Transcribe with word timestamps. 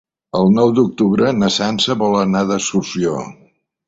El 0.37 0.47
nou 0.53 0.69
d'octubre 0.77 1.33
na 1.41 1.49
Sança 1.57 1.97
vol 1.99 2.17
anar 2.21 2.41
d'excursió. 2.53 3.13